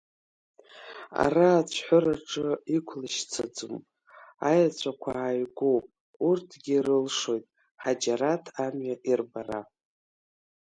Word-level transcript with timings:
Ара 1.23 1.49
ацәҳәыраҿы 1.59 2.49
иқәлашьцаӡом, 2.77 3.75
аеҵәақәа 4.49 5.11
ааигәоуп, 5.21 5.85
урҭгьы 6.27 6.73
ирылшоит 6.75 7.45
Ҳаџьараҭ 7.81 8.43
амҩа 8.65 8.95
ирбара. 9.11 9.61